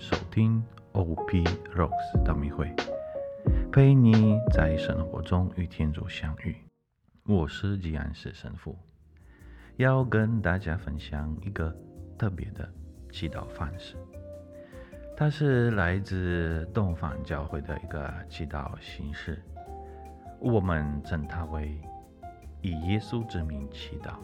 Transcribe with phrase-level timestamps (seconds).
[0.00, 1.44] 收听 OP
[1.76, 2.74] Rocks 道明会，
[3.70, 6.56] 陪你在生活中与天主相遇。
[7.26, 8.74] 我是吉安市神父，
[9.76, 11.76] 要跟大家分享一个
[12.16, 12.66] 特别的
[13.12, 13.94] 祈祷方式。
[15.14, 19.42] 它是来自东方教会的一个祈祷形式，
[20.40, 21.78] 我们称它为
[22.62, 24.14] 以耶稣之名祈祷。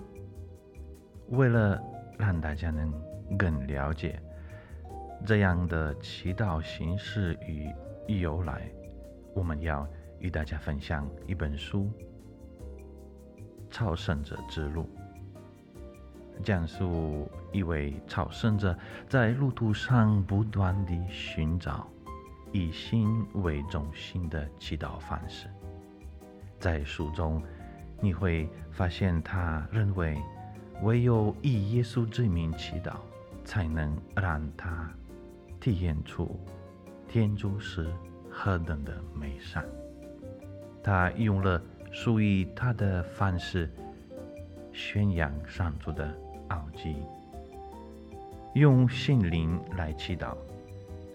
[1.28, 1.78] 为了
[2.16, 2.90] 让大家能
[3.36, 4.18] 更了解
[5.24, 8.70] 这样的祈祷形式与由来，
[9.34, 9.86] 我们要
[10.18, 11.90] 与大家分享一本书
[13.70, 14.88] 《朝圣者之路》，
[16.42, 18.76] 讲述一位朝圣者
[19.08, 21.88] 在路途上不断地寻找
[22.52, 25.48] 以心为中心的祈祷方式。
[26.60, 27.42] 在书中，
[28.00, 30.16] 你会发现他认为。
[30.82, 32.96] 唯有以耶稣之名祈祷，
[33.46, 34.92] 才能让他
[35.66, 36.38] 体验出
[37.08, 37.88] 天主是
[38.30, 39.66] 何等的美善。
[40.80, 43.68] 他用了属于他的方式
[44.72, 46.08] 宣扬上主的
[46.50, 46.94] 奥迹，
[48.54, 50.36] 用心灵来祈祷，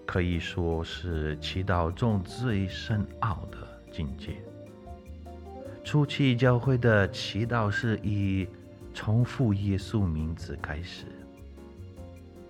[0.06, 3.58] 可以说是祈祷中最深奥的
[3.90, 4.36] 境界。
[5.81, 8.45] 初期教会的祈祷是以。
[8.94, 11.06] 重复耶稣名字开始，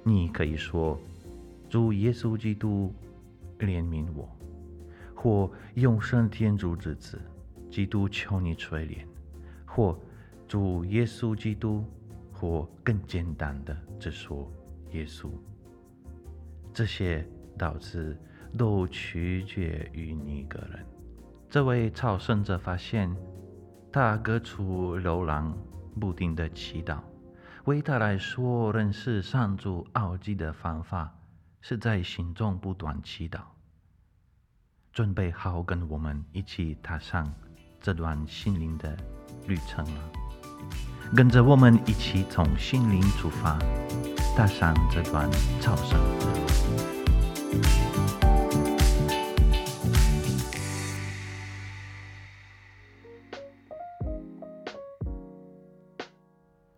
[0.01, 0.99] 你可以说
[1.71, 2.93] ：“主耶稣基督
[3.59, 4.29] 怜悯我。”
[5.15, 7.17] 或“永生天主之子
[7.69, 9.05] 基督求你垂怜。”
[9.65, 9.97] 或
[10.49, 11.85] “主耶稣基督”，
[12.33, 14.51] 或更简单的只说
[14.91, 15.29] “耶稣”。
[16.73, 17.25] 这些
[17.57, 18.17] 导致
[18.57, 20.85] 都取决于你个人。
[21.49, 23.15] 这位朝圣者发现，
[23.91, 25.57] 他各处流浪。
[25.99, 26.99] 不停的祈祷，
[27.65, 31.13] 为他来说，认识上主奥迹的方法
[31.61, 33.39] 是在心中不断祈祷。
[34.91, 37.31] 准备好跟我们一起踏上
[37.79, 38.97] 这段心灵的
[39.47, 40.11] 旅程了？
[41.15, 43.57] 跟着我们一起从心灵出发，
[44.35, 45.29] 踏上这段
[45.61, 45.99] 朝圣。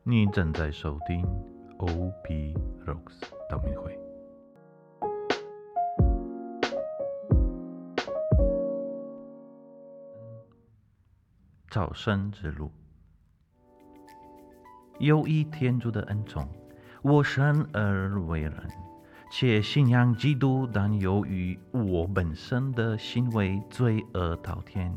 [0.05, 1.25] 你正在收听
[1.77, 2.53] OP
[2.85, 3.32] Rocks
[11.73, 12.71] 早生之路，
[14.99, 16.47] 由于天主的恩宠，
[17.01, 18.53] 我生而为人，
[19.31, 24.95] 且信仰基督，但由于我本身的行为罪恶滔天，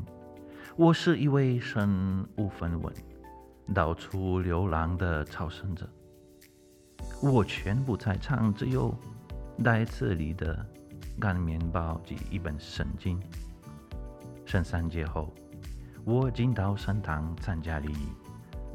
[0.76, 2.92] 我是一位身无分文。
[3.72, 5.88] 到处流浪的朝圣者，
[7.22, 8.94] 我全部财产只有
[9.64, 10.62] 袋子里的
[11.18, 13.18] 干面包及一本圣经。
[14.44, 15.32] 圣三节后，
[16.06, 18.06] 我进到圣堂参加礼仪，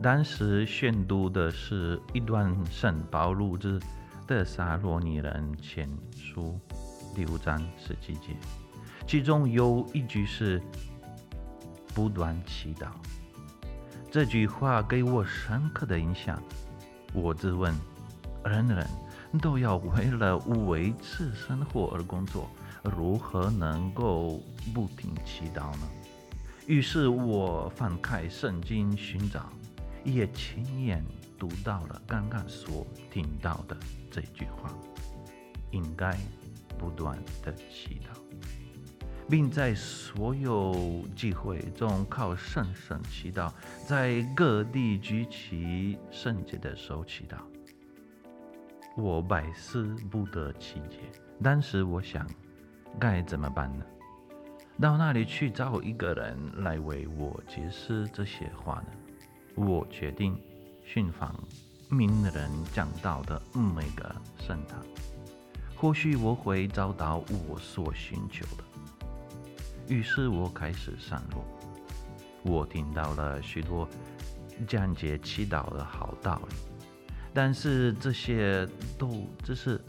[0.04, 3.80] 当时宣读的是一段圣保禄之
[4.28, 6.60] 的撒罗尼人前书
[7.16, 8.36] 第五章十七节，
[9.08, 10.62] 其中有一句是
[11.96, 12.88] 不断祈祷。
[14.12, 16.38] 这句话给我深刻的印象。
[17.14, 17.74] 我自问：
[18.44, 18.86] 人人
[19.42, 20.38] 都要为了
[20.68, 22.50] 维持生活而工作，
[22.84, 24.38] 如何能够
[24.74, 25.88] 不停祈祷呢？
[26.68, 29.50] 于是我翻开圣经寻找，
[30.04, 31.04] 也亲眼
[31.38, 33.76] 读到了刚刚所听到的
[34.10, 34.72] 这句话：
[35.72, 36.18] 应该
[36.78, 38.18] 不断的祈祷。
[39.30, 43.50] 并在所有机会中靠圣神祈祷，
[43.88, 47.38] 在各地举起圣洁的手祈祷。
[48.98, 51.00] 我百思不得其解，
[51.42, 52.28] 当时我想，
[53.00, 53.86] 该怎么办呢？
[54.82, 58.88] 到那里去找一个人来为我解释这些话呢？
[59.54, 60.36] 我决定
[60.84, 61.36] 寻访
[61.88, 64.84] 名人讲道的每个圣堂，
[65.76, 68.64] 或许我会找到我所寻求的。
[69.88, 71.44] 于是我开始上路，
[72.42, 73.88] 我听到了许多
[74.68, 76.56] 讲解祈祷的好道理，
[77.36, 78.68] 但是这些
[78.98, 79.80] 都只是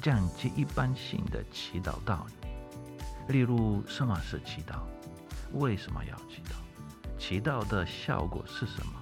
[0.00, 2.37] 讲解一般性的祈祷道理。
[3.28, 4.80] 例如，什么是祈祷？
[5.52, 6.54] 为什么要祈祷？
[7.18, 8.92] 祈祷的效果是什么？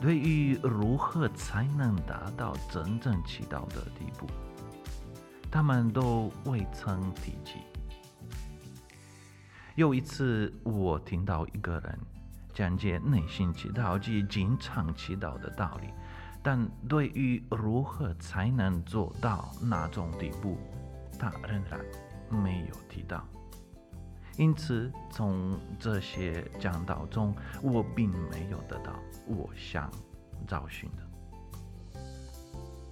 [0.00, 4.26] 对于如何才能达到真正祈祷的地步，
[5.50, 7.56] 他们都未曾提及。
[9.74, 11.98] 有一次，我听到一个人
[12.54, 15.88] 讲解内心祈祷及经常祈祷的道理，
[16.42, 20.56] 但对于如何才能做到那种地步，
[21.18, 21.78] 他仍然
[22.30, 23.22] 没有提到。
[24.40, 29.92] 因此，从这些讲道中，我并没有得到我想
[30.48, 32.00] 找寻的，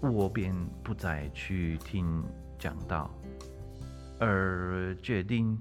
[0.06, 2.22] 我便不再去听
[2.58, 3.10] 讲道，
[4.20, 5.58] 而决定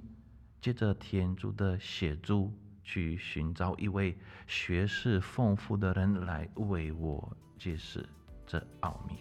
[0.59, 2.51] 借着天主的协助，
[2.83, 8.05] 去寻找一位学识丰富的人来为我解释
[8.45, 9.15] 这奥秘，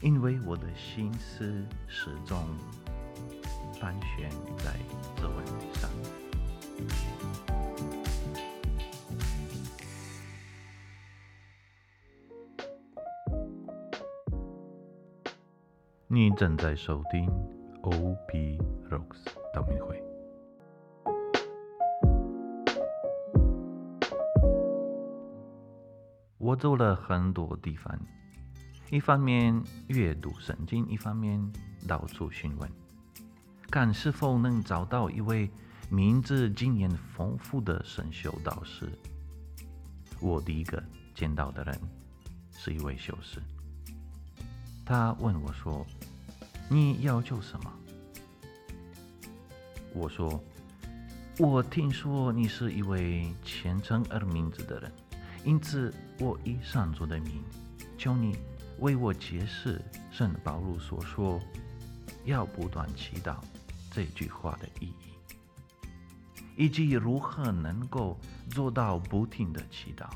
[0.00, 2.42] 因为我的心思始终。
[3.84, 4.72] 盘旋在
[5.14, 5.90] 这问题上。
[16.06, 17.28] 你正在收听
[17.82, 18.58] OP
[18.88, 20.02] Rocks 道明会。
[26.38, 27.94] 我走了很多地方，
[28.90, 31.52] 一方面阅读圣经，一方面
[31.86, 32.83] 到处询问。
[33.74, 35.50] 看是否能找到一位
[35.90, 38.88] 名字经验丰富的神修导师。
[40.20, 40.80] 我第一个
[41.12, 41.76] 见到的人
[42.56, 43.42] 是一位修士，
[44.86, 45.84] 他问我说
[46.70, 47.72] ：“你要求什么？”
[49.92, 50.40] 我说
[51.40, 54.92] ：“我听说你是一位虔诚而明智的人，
[55.44, 57.42] 因此我以上主的名，
[57.98, 58.36] 求你
[58.78, 59.82] 为我解释
[60.12, 61.40] 圣保禄所说
[62.24, 63.38] 要不断祈祷。”
[63.94, 65.14] 这句话的意义，
[66.56, 68.18] 以及如何能够
[68.50, 70.08] 做到不停的祈祷，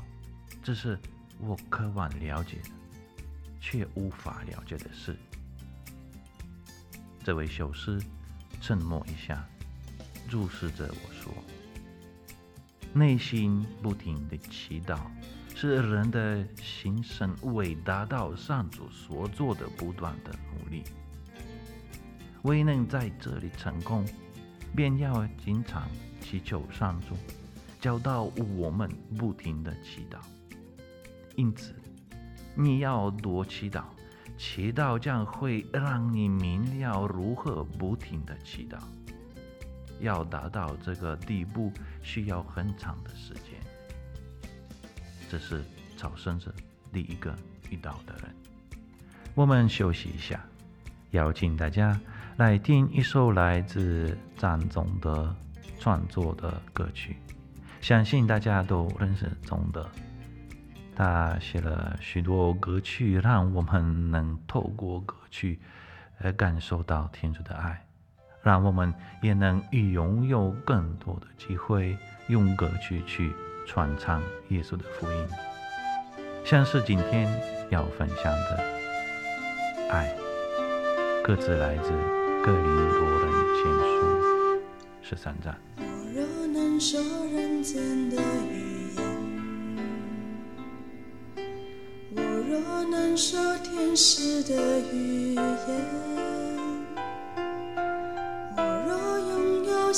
[0.61, 0.99] 这是
[1.39, 2.69] 我渴望了解的，
[3.61, 5.15] 却无法了解的事。
[7.23, 8.01] 这位修士
[8.59, 9.47] 沉默一下，
[10.27, 11.31] 注视着我说
[12.91, 14.99] ：“内心不停的祈祷，
[15.55, 20.83] 是人的心神为达到上主所做的不断的努力。”
[22.49, 24.03] 未能在这里成功，
[24.75, 25.87] 便要经常
[26.19, 27.15] 祈求上主，
[27.79, 28.23] 教导
[28.57, 30.17] 我们不停的祈祷。
[31.35, 31.75] 因此，
[32.55, 33.83] 你要多祈祷，
[34.35, 38.79] 祈祷将会让你明了如何不停的祈祷。
[39.99, 43.61] 要达到这个地步，需要很长的时间。
[45.29, 45.63] 这是
[45.95, 46.51] 草生者
[46.91, 47.31] 第一个
[47.69, 48.35] 遇到的人。
[49.35, 50.43] 我们休息一下，
[51.11, 51.99] 邀请大家。
[52.37, 55.35] 来听一首来自张总的
[55.77, 57.17] 创作的歌曲，
[57.81, 59.85] 相信大家都认识总的。
[60.95, 65.59] 他写了许多歌曲，让我们能透过歌曲
[66.21, 67.85] 而感受到天主的爱，
[68.41, 71.97] 让我们也能拥有更多的机会，
[72.27, 73.33] 用歌曲去
[73.65, 75.27] 传唱耶稣的福音。
[76.45, 77.27] 像是今天
[77.69, 78.63] 要分享的
[79.89, 80.15] 爱，
[81.29, 81.91] 各自来自。
[82.43, 84.01] 各邻国的前书
[85.03, 85.55] 十三章。
[85.77, 86.99] 我若能说
[87.31, 88.17] 人间的
[88.51, 89.05] 语言，
[92.15, 95.45] 我若能说天使的语言，
[98.57, 99.93] 我若拥有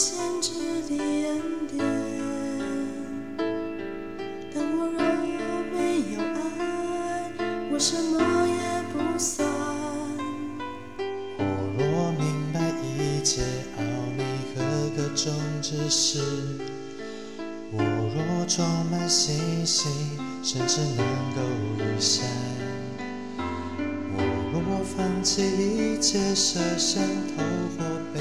[15.72, 16.20] 只是，
[17.72, 19.90] 我若装满信心，
[20.44, 21.42] 甚至能够
[21.78, 22.28] 预善。
[23.38, 24.20] 我
[24.51, 27.01] 若放弃一切舍身
[27.38, 27.42] 头
[27.78, 28.20] 或悲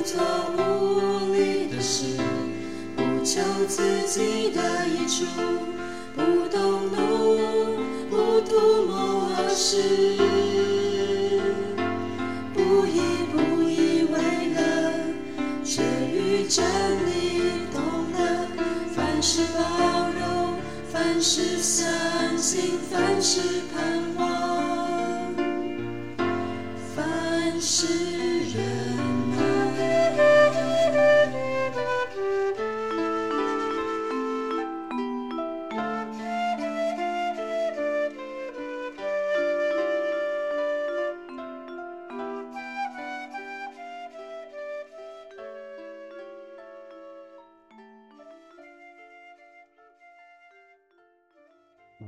[0.00, 0.18] 不做
[0.56, 2.16] 无理的事，
[2.96, 5.26] 不求自己的益处，
[6.16, 7.36] 不动怒，
[8.08, 10.16] 不图谋恶事，
[12.54, 14.18] 不以不以为
[14.54, 14.58] 乐，
[15.62, 16.64] 却与真
[17.04, 18.48] 理同乐，
[18.96, 20.54] 凡事包容，
[20.90, 21.86] 凡事相
[22.38, 23.40] 信，凡事
[23.74, 25.34] 盼望
[26.96, 28.09] 凡事。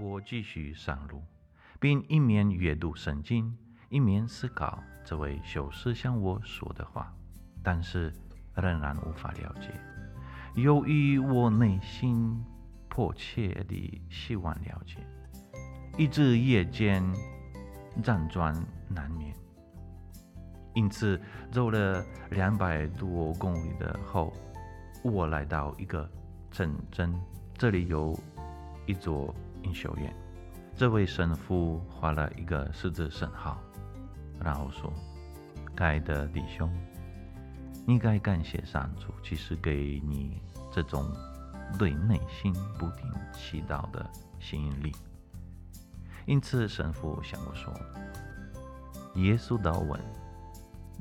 [0.01, 1.23] 我继续上路，
[1.79, 3.55] 并一面阅读圣经，
[3.91, 7.15] 一面思考这位修士向我说的话，
[7.63, 8.11] 但是
[8.55, 9.69] 仍然无法了解。
[10.55, 12.43] 由于我内心
[12.89, 15.07] 迫切地希望了解，
[15.99, 17.05] 以致夜间
[18.03, 18.55] 辗转
[18.89, 19.35] 难眠。
[20.75, 21.21] 因此，
[21.51, 24.33] 走了两百多公里的后，
[25.05, 26.11] 我来到一个
[26.51, 27.15] 城镇，
[27.59, 28.19] 这里有
[28.87, 30.15] 一座英修院。
[30.75, 33.59] 这位神父画了一个十字圣号，
[34.41, 34.93] 然后说
[35.77, 36.71] ：“该的弟兄，
[37.87, 40.41] 你该感谢上主，其实给你
[40.71, 41.11] 这种
[41.79, 44.09] 对内心不停祈祷的
[44.41, 44.93] 吸引力。”
[46.27, 47.73] 因此，神父向我说
[49.17, 50.01] ：“耶稣的吻。”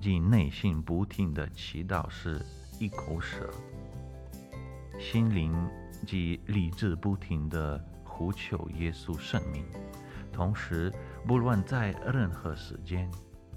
[0.01, 2.43] 即内心不停的祈祷是
[2.79, 3.47] 一口舌，
[4.99, 5.53] 心灵
[6.07, 7.79] 及理智不停的
[8.21, 9.65] 呼求耶稣圣名，
[10.31, 10.93] 同时
[11.25, 13.09] 不论在任何时间、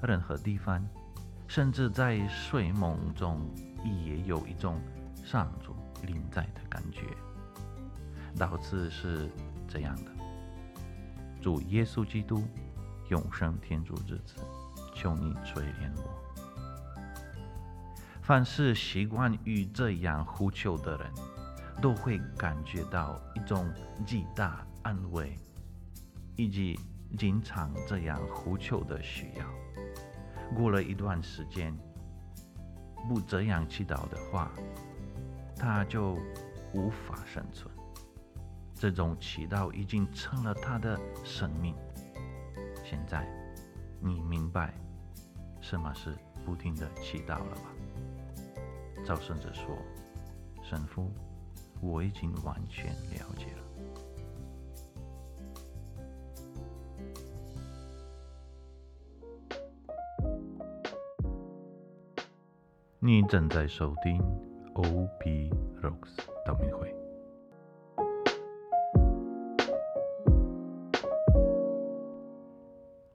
[0.02, 0.82] 任何地方，
[1.46, 3.46] 甚至在睡梦中，
[3.84, 4.80] 也有一种
[5.22, 7.02] 上主临在的感觉。
[8.38, 9.30] 导致是
[9.68, 10.10] 这样的：
[11.42, 12.42] 主耶稣基督，
[13.10, 14.36] 永生天主之子，
[14.94, 17.04] 求你垂怜我。
[18.22, 21.10] 凡是习惯于这样呼求的人，
[21.80, 23.72] 都会感觉到一种
[24.06, 25.38] 极大安慰，
[26.36, 26.78] 以及
[27.18, 29.46] 经常这样呼求的需要。
[30.54, 31.76] 过了一段时间，
[33.08, 34.50] 不这样祈祷的话，
[35.56, 36.18] 他就
[36.72, 37.72] 无法生存。
[38.74, 41.74] 这种祈祷已经成了他的生命。
[42.84, 43.26] 现在，
[44.00, 44.74] 你明白
[45.60, 46.14] 什么是
[46.44, 47.72] 不停的祈祷了吧？
[49.06, 49.76] 赵圣者说
[50.62, 51.10] ：“神父，
[51.80, 53.58] 我已经完全了解了。”
[63.00, 64.18] 你正在收听
[64.72, 65.50] O.P.
[65.82, 66.16] Rocks
[66.46, 66.94] 道明会。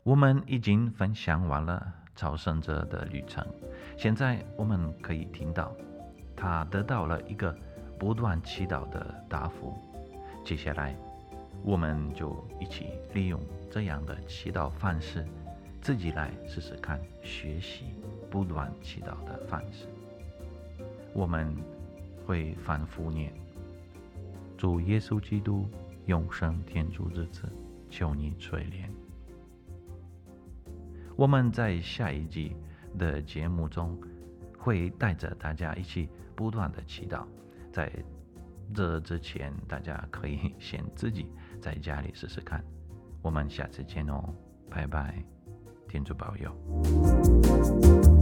[0.03, 3.43] 我们已经分享完了朝圣者的旅程。
[3.97, 5.75] 现在我们可以听到，
[6.35, 7.55] 他得到了一个
[7.99, 9.77] 不断祈祷的答复。
[10.43, 10.95] 接下来，
[11.61, 13.39] 我们就一起利用
[13.69, 15.23] 这样的祈祷方式，
[15.81, 17.93] 自己来试试看学习
[18.31, 19.85] 不断祈祷的方式。
[21.13, 21.55] 我们
[22.25, 23.33] 会反复念
[24.57, 25.69] ：“主耶稣基督，
[26.05, 27.47] 永生天主之子，
[27.89, 28.89] 求你垂怜。”
[31.15, 32.55] 我们在下一集。
[32.97, 33.95] 的节目中，
[34.57, 37.23] 会带着大家一起不断的祈祷。
[37.71, 37.91] 在
[38.73, 42.63] 这之前，大家可以先自己在家里试试看。
[43.21, 44.33] 我们下次见哦，
[44.69, 45.23] 拜拜，
[45.87, 48.18] 天主保佑。